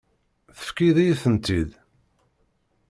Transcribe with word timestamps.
Tefkiḍ-iyi-tent-id. 0.55 1.69